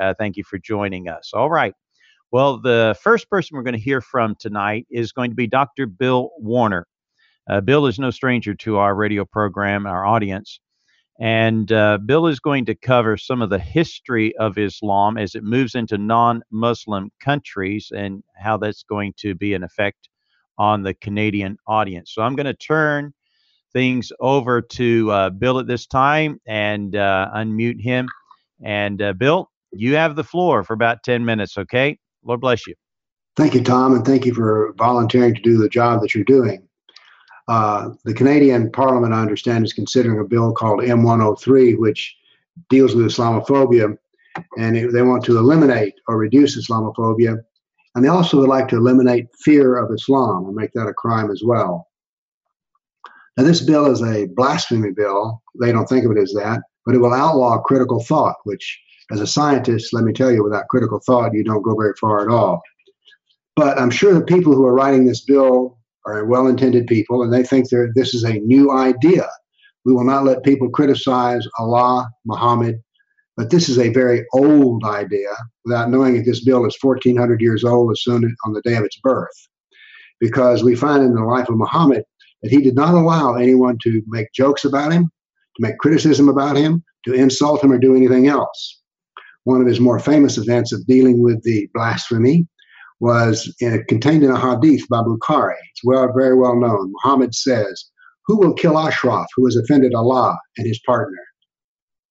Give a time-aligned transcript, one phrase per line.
[0.00, 1.30] Uh, thank you for joining us.
[1.34, 1.74] All right.
[2.30, 5.86] Well, the first person we're going to hear from tonight is going to be Dr.
[5.86, 6.86] Bill Warner.
[7.48, 10.58] Uh, Bill is no stranger to our radio program, our audience.
[11.20, 15.44] And uh, Bill is going to cover some of the history of Islam as it
[15.44, 20.08] moves into non Muslim countries and how that's going to be an effect
[20.58, 22.12] on the Canadian audience.
[22.14, 23.12] So I'm going to turn
[23.72, 28.08] things over to uh, Bill at this time and uh, unmute him.
[28.64, 31.98] And uh, Bill, you have the floor for about 10 minutes, okay?
[32.24, 32.74] Lord bless you.
[33.36, 36.68] Thank you, Tom, and thank you for volunteering to do the job that you're doing.
[37.48, 42.14] Uh, the Canadian Parliament, I understand, is considering a bill called M103, which
[42.68, 43.96] deals with Islamophobia,
[44.58, 47.38] and it, they want to eliminate or reduce Islamophobia.
[47.94, 51.30] And they also would like to eliminate fear of Islam and make that a crime
[51.30, 51.88] as well.
[53.36, 55.42] Now, this bill is a blasphemy bill.
[55.60, 58.80] They don't think of it as that, but it will outlaw critical thought, which,
[59.10, 62.22] as a scientist, let me tell you, without critical thought, you don't go very far
[62.22, 62.62] at all.
[63.56, 67.32] But I'm sure the people who are writing this bill are well intended people and
[67.32, 69.28] they think this is a new idea.
[69.84, 72.82] We will not let people criticize Allah, Muhammad,
[73.36, 75.30] but this is a very old idea
[75.64, 78.76] without knowing that this bill is 1400 years old as soon as on the day
[78.76, 79.48] of its birth.
[80.20, 82.04] Because we find in the life of Muhammad
[82.42, 86.56] that he did not allow anyone to make jokes about him, to make criticism about
[86.56, 88.81] him, to insult him, or do anything else.
[89.44, 92.46] One of his more famous events of dealing with the blasphemy
[93.00, 95.56] was in, contained in a hadith by Bukhari.
[95.72, 96.92] It's well, very well known.
[96.92, 97.84] Muhammad says,
[98.26, 101.18] Who will kill Ashraf, who has offended Allah and his partner?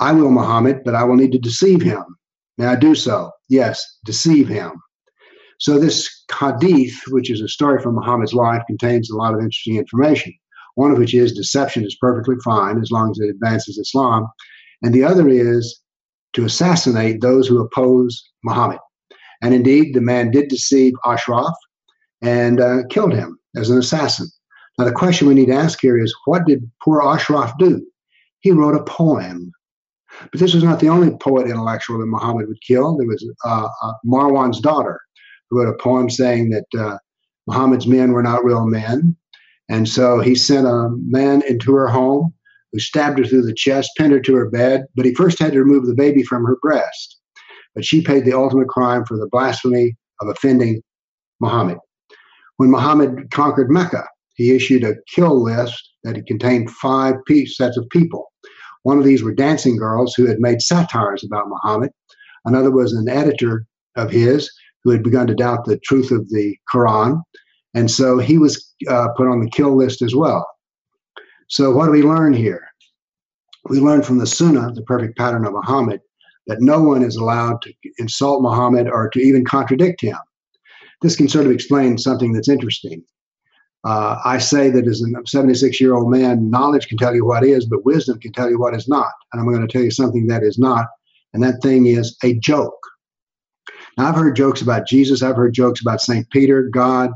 [0.00, 2.02] I will, Muhammad, but I will need to deceive him.
[2.58, 3.30] May I do so?
[3.48, 4.72] Yes, deceive him.
[5.60, 9.76] So, this hadith, which is a story from Muhammad's life, contains a lot of interesting
[9.76, 10.34] information.
[10.74, 14.26] One of which is deception is perfectly fine as long as it advances Islam.
[14.82, 15.81] And the other is
[16.34, 18.78] to assassinate those who oppose Muhammad.
[19.42, 21.54] And indeed, the man did deceive Ashraf
[22.22, 24.28] and uh, killed him as an assassin.
[24.78, 27.84] Now, the question we need to ask here is what did poor Ashraf do?
[28.40, 29.52] He wrote a poem.
[30.30, 32.96] But this was not the only poet intellectual that Muhammad would kill.
[32.96, 35.00] There was uh, uh, Marwan's daughter
[35.50, 36.98] who wrote a poem saying that uh,
[37.46, 39.16] Muhammad's men were not real men.
[39.68, 42.34] And so he sent a man into her home
[42.72, 45.52] who stabbed her through the chest, pinned her to her bed, but he first had
[45.52, 47.20] to remove the baby from her breast
[47.74, 50.82] but she paid the ultimate crime for the blasphemy of offending
[51.40, 51.78] Muhammad.
[52.56, 57.16] When Muhammad conquered Mecca, he issued a kill list that contained five
[57.46, 58.32] sets of people.
[58.82, 61.90] One of these were dancing girls who had made satires about Muhammad.
[62.44, 63.64] Another was an editor
[63.96, 64.50] of his
[64.82, 67.22] who had begun to doubt the truth of the Quran.
[67.74, 70.46] And so he was uh, put on the kill list as well.
[71.52, 72.66] So, what do we learn here?
[73.68, 76.00] We learn from the Sunnah, the perfect pattern of Muhammad,
[76.46, 80.16] that no one is allowed to insult Muhammad or to even contradict him.
[81.02, 83.04] This can sort of explain something that's interesting.
[83.84, 87.44] Uh, I say that as a 76 year old man, knowledge can tell you what
[87.44, 89.12] is, but wisdom can tell you what is not.
[89.32, 90.86] And I'm going to tell you something that is not,
[91.34, 92.80] and that thing is a joke.
[93.98, 96.26] Now, I've heard jokes about Jesus, I've heard jokes about St.
[96.30, 97.10] Peter, God,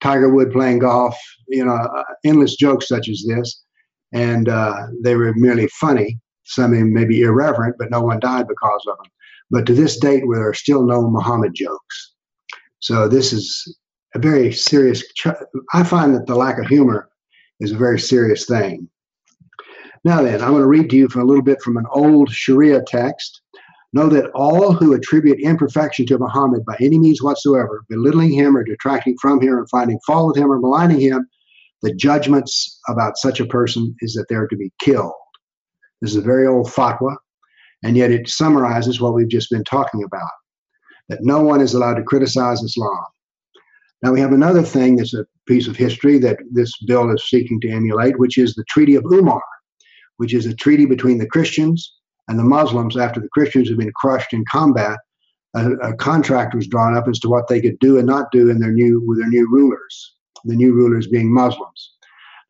[0.00, 1.18] Tiger Wood playing golf,
[1.48, 3.64] you know, uh, endless jokes such as this.
[4.12, 6.18] And uh, they were merely funny.
[6.44, 9.06] Some may be irreverent, but no one died because of them.
[9.50, 12.14] But to this date, there are still no Muhammad jokes.
[12.80, 13.76] So this is
[14.14, 15.04] a very serious.
[15.72, 17.08] I find that the lack of humor
[17.60, 18.88] is a very serious thing.
[20.02, 22.30] Now then, I'm going to read to you from a little bit from an old
[22.30, 23.42] Sharia text.
[23.92, 28.62] Know that all who attribute imperfection to Muhammad by any means whatsoever, belittling him or
[28.62, 31.28] detracting from him or finding fault with him or maligning him,
[31.82, 35.12] the judgments about such a person is that they're to be killed.
[36.00, 37.16] This is a very old fatwa,
[37.82, 40.30] and yet it summarizes what we've just been talking about
[41.08, 43.04] that no one is allowed to criticize Islam.
[44.02, 47.60] Now, we have another thing that's a piece of history that this bill is seeking
[47.60, 49.42] to emulate, which is the Treaty of Umar,
[50.16, 51.96] which is a treaty between the Christians
[52.28, 54.98] and the Muslims after the Christians had been crushed in combat.
[55.54, 58.48] A, a, contract was drawn up as to what they could do and not do
[58.48, 60.14] in their new with their new rulers,
[60.44, 61.92] the new rulers being Muslims.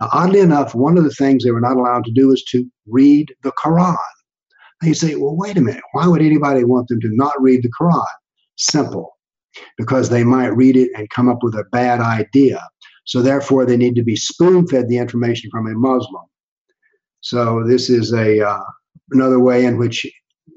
[0.01, 2.65] Now, oddly enough, one of the things they were not allowed to do is to
[2.87, 3.97] read the Quran.
[4.81, 5.83] And you say, well, wait a minute.
[5.93, 8.05] Why would anybody want them to not read the Quran?
[8.57, 9.19] Simple.
[9.77, 12.61] Because they might read it and come up with a bad idea.
[13.05, 16.23] So therefore, they need to be spoon fed the information from a Muslim.
[17.21, 18.65] So this is a uh,
[19.11, 20.07] another way in which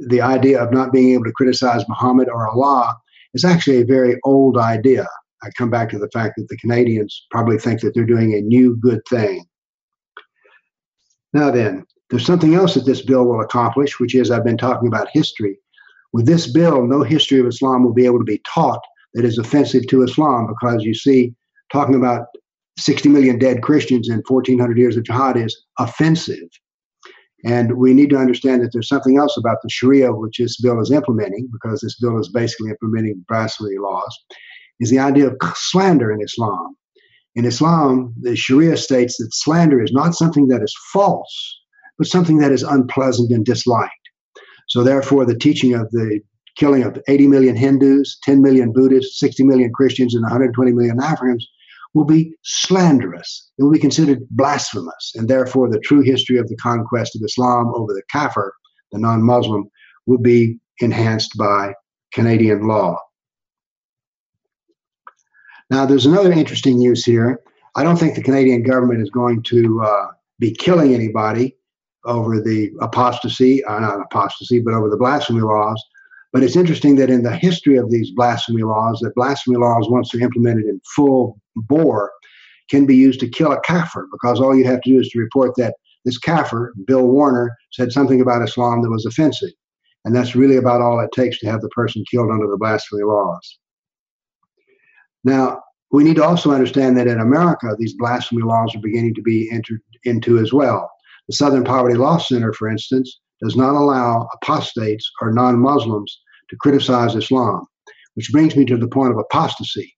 [0.08, 2.96] the idea of not being able to criticize Muhammad or Allah
[3.34, 5.08] is actually a very old idea.
[5.44, 8.42] I come back to the fact that the Canadians probably think that they're doing a
[8.42, 9.46] new good thing.
[11.34, 14.88] Now, then, there's something else that this bill will accomplish, which is I've been talking
[14.88, 15.58] about history.
[16.14, 18.82] With this bill, no history of Islam will be able to be taught
[19.14, 21.34] that is offensive to Islam because you see,
[21.72, 22.28] talking about
[22.78, 26.50] 60 million dead Christians in 1400 years of jihad is offensive.
[27.46, 30.80] And we need to understand that there's something else about the Sharia, which this bill
[30.80, 34.18] is implementing, because this bill is basically implementing blasphemy laws,
[34.80, 36.76] is the idea of slander in Islam.
[37.36, 41.60] In Islam, the Sharia states that slander is not something that is false,
[41.98, 43.92] but something that is unpleasant and disliked.
[44.70, 46.22] So, therefore, the teaching of the
[46.58, 51.48] killing of 80 million Hindus, 10 million Buddhists, 60 million Christians, and 120 million Africans
[51.94, 53.50] will be slanderous.
[53.58, 55.14] It will be considered blasphemous.
[55.16, 58.54] And therefore, the true history of the conquest of Islam over the Kafir,
[58.92, 59.70] the non Muslim,
[60.06, 61.74] will be enhanced by
[62.14, 62.98] Canadian law.
[65.70, 67.40] Now, there's another interesting use here.
[67.76, 70.08] I don't think the Canadian government is going to uh,
[70.40, 71.56] be killing anybody
[72.06, 75.82] over the apostasy, uh, not apostasy, but over the blasphemy laws.
[76.32, 80.12] But it's interesting that in the history of these blasphemy laws, that blasphemy laws, once
[80.12, 82.12] they're implemented in full bore,
[82.70, 85.20] can be used to kill a kafir because all you have to do is to
[85.20, 85.76] report that
[86.06, 89.52] this kafir, Bill Warner, said something about Islam that was offensive.
[90.06, 93.04] And that's really about all it takes to have the person killed under the blasphemy
[93.04, 93.60] laws.
[95.24, 95.62] Now,
[95.92, 99.50] we need to also understand that in America, these blasphemy laws are beginning to be
[99.52, 100.90] entered into as well.
[101.28, 106.56] The Southern Poverty Law Center, for instance, does not allow apostates or non Muslims to
[106.58, 107.66] criticize Islam,
[108.16, 109.94] which brings me to the point of apostasy.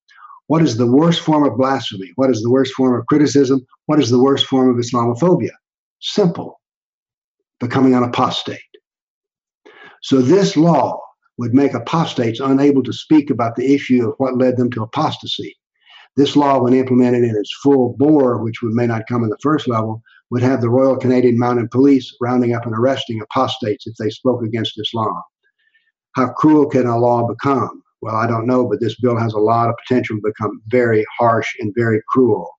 [0.48, 2.12] What is the worst form of blasphemy?
[2.16, 3.66] What is the worst form of criticism?
[3.88, 5.52] What is the worst form of Islamophobia?
[6.02, 6.60] Simple
[7.60, 8.60] becoming an apostate.
[10.04, 11.00] So, this law
[11.38, 15.56] would make apostates unable to speak about the issue of what led them to apostasy.
[16.16, 19.68] This law, when implemented in its full bore, which may not come in the first
[19.68, 20.02] level,
[20.32, 24.44] would have the Royal Canadian Mounted Police rounding up and arresting apostates if they spoke
[24.44, 25.22] against Islam.
[26.14, 27.84] How cruel can a law become?
[28.02, 31.06] Well, I don't know, but this bill has a lot of potential to become very
[31.18, 32.50] harsh and very cruel.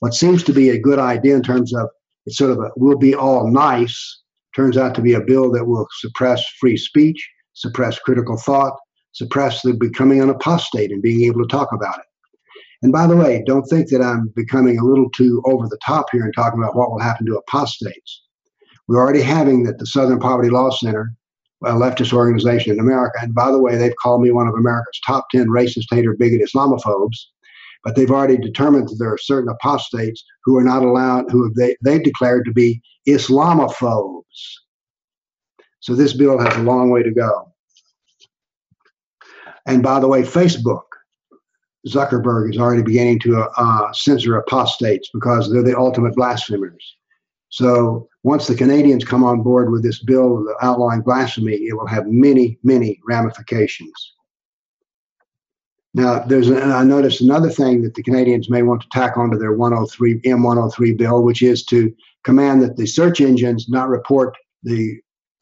[0.00, 1.88] What seems to be a good idea in terms of
[2.26, 4.22] it's sort of a we'll be all nice
[4.54, 8.76] turns out to be a bill that will suppress free speech, suppress critical thought,
[9.12, 12.04] suppress the becoming an apostate and being able to talk about it.
[12.82, 16.06] And by the way, don't think that I'm becoming a little too over the top
[16.12, 18.22] here and talking about what will happen to apostates.
[18.88, 21.14] We're already having that the Southern Poverty Law Center,
[21.64, 25.00] a leftist organization in America, and by the way, they've called me one of America's
[25.06, 27.16] top 10 racist, hater, bigot Islamophobes,
[27.84, 31.76] but they've already determined that there are certain apostates who are not allowed, who they,
[31.82, 34.22] they've declared to be Islamophobes.
[35.84, 37.52] So this bill has a long way to go.
[39.66, 40.84] And by the way, Facebook,
[41.86, 46.96] Zuckerberg is already beginning to uh, censor apostates because they're the ultimate blasphemers.
[47.50, 52.06] So once the Canadians come on board with this bill outlawing blasphemy, it will have
[52.06, 54.14] many, many ramifications.
[55.92, 59.36] Now, there's a, I noticed another thing that the Canadians may want to tack onto
[59.36, 64.98] their 103 M103 bill, which is to command that the search engines not report the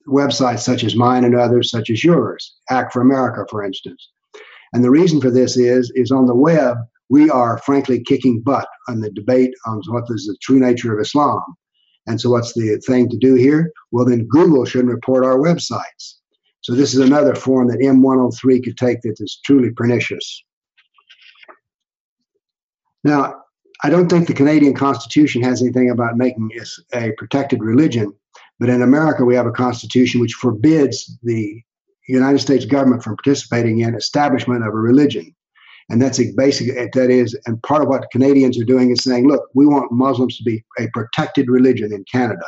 [0.08, 4.10] websites such as mine and others, such as yours, Act for America, for instance.
[4.72, 6.78] And the reason for this is, is on the web,
[7.10, 11.00] we are frankly kicking butt on the debate on what is the true nature of
[11.00, 11.42] Islam.
[12.06, 13.70] And so, what's the thing to do here?
[13.92, 16.14] Well, then Google shouldn't report our websites.
[16.62, 20.42] So, this is another form that M103 could take that is truly pernicious.
[23.04, 23.42] Now,
[23.84, 26.50] I don't think the Canadian Constitution has anything about making
[26.94, 28.12] a protected religion,
[28.62, 31.60] but in America, we have a constitution which forbids the
[32.06, 35.34] United States government from participating in establishment of a religion.
[35.90, 39.26] And that's a basic, that is, and part of what Canadians are doing is saying,
[39.26, 42.44] look, we want Muslims to be a protected religion in Canada.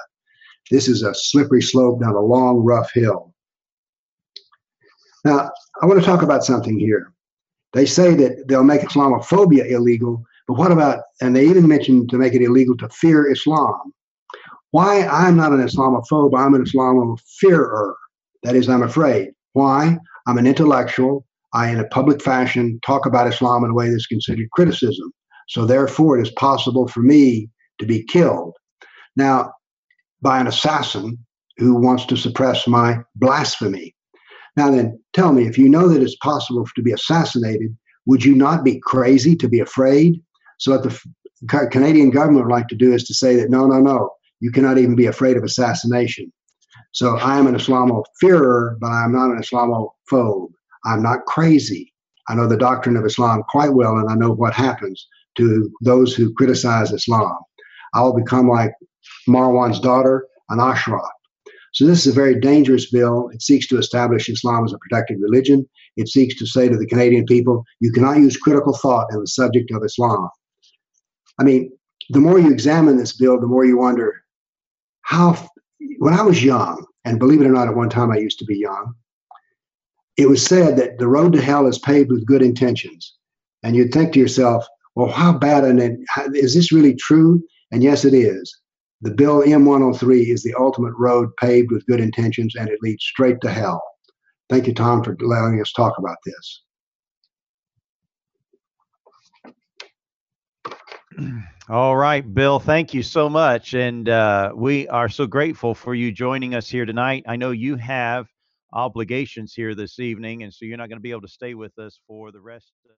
[0.71, 3.35] This is a slippery slope down a long, rough hill.
[5.25, 5.51] Now,
[5.83, 7.13] I want to talk about something here.
[7.73, 12.19] They say that they'll make Islamophobia illegal, but what about, and they even mentioned to
[12.19, 13.93] make it illegal to fear Islam.
[14.75, 17.95] Why I'm not an Islamophobe, I'm an Islamofearer.
[18.43, 19.31] That is, I'm afraid.
[19.53, 19.97] Why?
[20.27, 21.25] I'm an intellectual.
[21.53, 25.13] I, in a public fashion, talk about Islam in a way that's considered criticism.
[25.49, 28.57] So, therefore, it is possible for me to be killed.
[29.15, 29.53] Now,
[30.23, 31.19] by an assassin
[31.59, 33.95] who wants to suppress my blasphemy.
[34.57, 37.77] Now, then, tell me if you know that it's possible to be assassinated,
[38.07, 40.21] would you not be crazy to be afraid?
[40.59, 43.79] So, what the Canadian government would like to do is to say that no, no,
[43.79, 44.11] no,
[44.45, 46.31] you cannot even be afraid of assassination.
[46.93, 50.51] So I am an Islamophobe, but I'm not an Islamophobe.
[50.85, 51.95] I'm not crazy.
[52.29, 55.09] I know the doctrine of Islam quite well, and I know what happens
[55.39, 57.35] to those who criticize Islam.
[57.95, 58.73] I will become like
[59.27, 61.09] Marwan's daughter, an Ashraf.
[61.73, 63.31] So this is a very dangerous bill.
[63.33, 65.67] It seeks to establish Islam as a protected religion.
[65.97, 69.27] It seeks to say to the Canadian people, you cannot use critical thought in the
[69.27, 70.29] subject of Islam.
[71.41, 71.73] I mean,
[72.11, 74.24] the more you examine this bill, the more you wonder
[75.05, 75.37] how,
[75.99, 78.45] when I was young, and believe it or not, at one time I used to
[78.45, 78.95] be young,
[80.17, 83.15] it was said that the road to hell is paved with good intentions.
[83.63, 87.43] And you'd think to yourself, well, how bad and is this really true?
[87.73, 88.57] And yes, it is.
[89.03, 93.41] The bill M103 is the ultimate road paved with good intentions and it leads straight
[93.43, 93.83] to hell.
[94.49, 96.64] Thank you, Tom, for allowing us talk about this.
[101.69, 103.75] All right, Bill, thank you so much.
[103.75, 107.25] And uh, we are so grateful for you joining us here tonight.
[107.27, 108.27] I know you have
[108.73, 111.79] obligations here this evening, and so you're not going to be able to stay with
[111.79, 112.73] us for the rest.